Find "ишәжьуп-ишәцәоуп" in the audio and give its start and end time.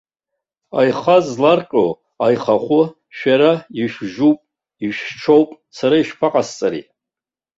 3.81-5.49